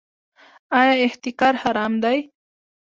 آیا 0.79 0.93
احتکار 1.05 1.53
حرام 1.63 1.93
دی؟ 2.03 2.17